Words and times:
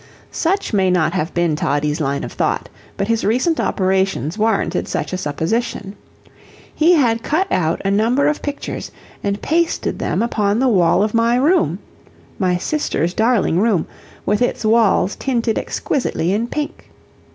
Such 0.31 0.73
may 0.73 0.89
not 0.89 1.13
have 1.13 1.31
been 1.35 1.55
Toddie's 1.55 2.01
line 2.01 2.23
of 2.23 2.33
thought, 2.33 2.69
but 2.97 3.07
his 3.07 3.23
recent 3.23 3.59
operations 3.59 4.35
warranted 4.35 4.87
such 4.87 5.13
a 5.13 5.17
supposition. 5.17 5.93
He 6.73 6.93
had 6.93 7.21
cut 7.21 7.45
out 7.51 7.83
a 7.85 7.91
number 7.91 8.27
of 8.27 8.41
pictures, 8.41 8.89
and 9.23 9.43
pasted 9.43 9.99
them 9.99 10.23
upon 10.23 10.57
the 10.57 10.67
wall 10.69 11.03
of 11.03 11.13
my 11.13 11.35
room 11.35 11.77
my 12.39 12.57
sister's 12.57 13.13
darling 13.13 13.59
room, 13.59 13.85
with 14.25 14.41
its 14.41 14.65
walls 14.65 15.15
tinted 15.15 15.59
exquisitely 15.59 16.33
in 16.33 16.47
pink. 16.47 16.89